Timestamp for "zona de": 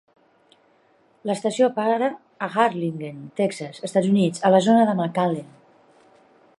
4.71-4.97